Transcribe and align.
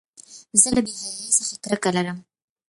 زه 0.61 0.69
له 0.75 0.81
بېحیایۍ 0.85 1.31
څخه 1.39 1.55
کرکه 1.63 1.89
لرم. 1.95 2.17